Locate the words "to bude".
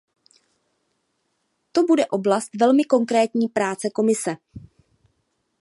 1.71-2.05